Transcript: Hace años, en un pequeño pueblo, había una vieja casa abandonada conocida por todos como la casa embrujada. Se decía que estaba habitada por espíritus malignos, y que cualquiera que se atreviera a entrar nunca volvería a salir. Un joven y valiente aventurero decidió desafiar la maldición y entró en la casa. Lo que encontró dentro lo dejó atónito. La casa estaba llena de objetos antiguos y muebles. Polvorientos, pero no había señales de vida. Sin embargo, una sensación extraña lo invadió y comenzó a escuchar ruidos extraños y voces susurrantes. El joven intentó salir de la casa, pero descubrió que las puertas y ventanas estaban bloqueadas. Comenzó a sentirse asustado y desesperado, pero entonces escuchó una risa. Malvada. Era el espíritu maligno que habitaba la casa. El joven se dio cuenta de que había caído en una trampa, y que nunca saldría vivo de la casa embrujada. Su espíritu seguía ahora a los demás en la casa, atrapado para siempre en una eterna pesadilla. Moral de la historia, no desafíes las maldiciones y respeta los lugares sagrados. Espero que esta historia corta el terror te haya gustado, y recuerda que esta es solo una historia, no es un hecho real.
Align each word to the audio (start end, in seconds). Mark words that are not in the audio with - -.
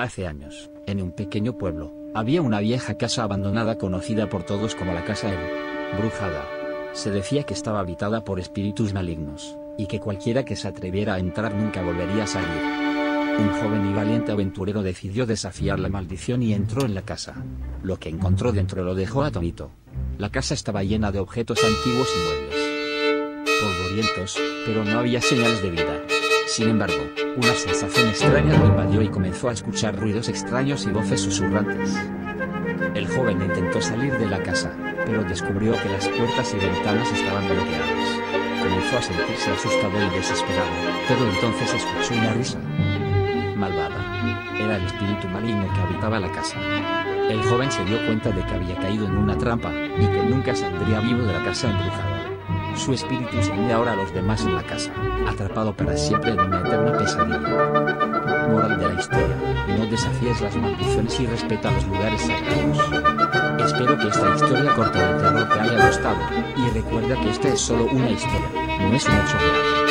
Hace 0.00 0.26
años, 0.26 0.70
en 0.86 1.02
un 1.02 1.12
pequeño 1.12 1.58
pueblo, 1.58 1.92
había 2.14 2.40
una 2.40 2.60
vieja 2.60 2.96
casa 2.96 3.22
abandonada 3.22 3.76
conocida 3.76 4.30
por 4.30 4.44
todos 4.44 4.74
como 4.74 4.94
la 4.94 5.04
casa 5.04 5.30
embrujada. 5.92 6.46
Se 6.94 7.10
decía 7.10 7.42
que 7.42 7.52
estaba 7.52 7.80
habitada 7.80 8.24
por 8.24 8.40
espíritus 8.40 8.94
malignos, 8.94 9.58
y 9.76 9.88
que 9.88 10.00
cualquiera 10.00 10.42
que 10.46 10.56
se 10.56 10.68
atreviera 10.68 11.12
a 11.12 11.18
entrar 11.18 11.54
nunca 11.54 11.82
volvería 11.82 12.24
a 12.24 12.26
salir. 12.26 12.62
Un 13.40 13.50
joven 13.50 13.90
y 13.90 13.92
valiente 13.92 14.32
aventurero 14.32 14.82
decidió 14.82 15.26
desafiar 15.26 15.78
la 15.78 15.90
maldición 15.90 16.42
y 16.42 16.54
entró 16.54 16.86
en 16.86 16.94
la 16.94 17.02
casa. 17.02 17.34
Lo 17.82 17.98
que 17.98 18.08
encontró 18.08 18.52
dentro 18.52 18.82
lo 18.82 18.94
dejó 18.94 19.22
atónito. 19.22 19.70
La 20.16 20.30
casa 20.30 20.54
estaba 20.54 20.82
llena 20.82 21.12
de 21.12 21.18
objetos 21.18 21.62
antiguos 21.62 22.08
y 22.16 22.24
muebles. 22.24 23.50
Polvorientos, 23.60 24.38
pero 24.64 24.82
no 24.82 24.98
había 24.98 25.20
señales 25.20 25.62
de 25.62 25.70
vida. 25.70 26.02
Sin 26.46 26.70
embargo, 26.70 27.02
una 27.36 27.54
sensación 27.54 28.08
extraña 28.08 28.58
lo 28.58 28.66
invadió 28.66 29.02
y 29.02 29.08
comenzó 29.08 29.48
a 29.48 29.52
escuchar 29.52 29.96
ruidos 29.96 30.28
extraños 30.28 30.84
y 30.86 30.90
voces 30.90 31.20
susurrantes. 31.20 31.96
El 32.94 33.06
joven 33.08 33.40
intentó 33.42 33.80
salir 33.80 34.16
de 34.18 34.26
la 34.26 34.42
casa, 34.42 34.74
pero 35.06 35.22
descubrió 35.24 35.72
que 35.80 35.88
las 35.88 36.08
puertas 36.08 36.54
y 36.54 36.58
ventanas 36.64 37.12
estaban 37.12 37.44
bloqueadas. 37.46 38.20
Comenzó 38.62 38.98
a 38.98 39.02
sentirse 39.02 39.50
asustado 39.50 39.92
y 39.98 40.16
desesperado, 40.16 40.70
pero 41.08 41.30
entonces 41.30 41.74
escuchó 41.74 42.14
una 42.14 42.32
risa. 42.32 42.58
Malvada. 43.56 44.06
Era 44.58 44.76
el 44.76 44.84
espíritu 44.84 45.28
maligno 45.28 45.72
que 45.72 45.80
habitaba 45.80 46.20
la 46.20 46.30
casa. 46.32 46.58
El 47.28 47.42
joven 47.44 47.70
se 47.70 47.84
dio 47.84 48.04
cuenta 48.06 48.30
de 48.30 48.44
que 48.44 48.54
había 48.54 48.76
caído 48.76 49.06
en 49.06 49.16
una 49.16 49.38
trampa, 49.38 49.72
y 49.72 50.06
que 50.06 50.22
nunca 50.28 50.54
saldría 50.54 51.00
vivo 51.00 51.22
de 51.22 51.32
la 51.32 51.44
casa 51.44 51.70
embrujada. 51.70 52.29
Su 52.76 52.94
espíritu 52.94 53.42
seguía 53.42 53.76
ahora 53.76 53.92
a 53.92 53.96
los 53.96 54.12
demás 54.12 54.42
en 54.44 54.54
la 54.54 54.62
casa, 54.62 54.90
atrapado 55.28 55.74
para 55.74 55.96
siempre 55.96 56.30
en 56.30 56.40
una 56.40 56.60
eterna 56.60 56.96
pesadilla. 56.98 58.48
Moral 58.48 58.78
de 58.78 58.94
la 58.94 59.00
historia, 59.00 59.36
no 59.78 59.86
desafíes 59.86 60.40
las 60.40 60.56
maldiciones 60.56 61.20
y 61.20 61.26
respeta 61.26 61.70
los 61.70 61.86
lugares 61.86 62.22
sagrados. 62.22 63.70
Espero 63.70 63.98
que 63.98 64.08
esta 64.08 64.34
historia 64.34 64.74
corta 64.74 65.10
el 65.10 65.16
terror 65.18 65.48
te 65.48 65.60
haya 65.60 65.86
gustado, 65.86 66.18
y 66.56 66.70
recuerda 66.70 67.20
que 67.20 67.30
esta 67.30 67.48
es 67.48 67.60
solo 67.60 67.84
una 67.84 68.10
historia, 68.10 68.48
no 68.80 68.96
es 68.96 69.06
un 69.06 69.14
hecho 69.14 69.38
real. 69.38 69.89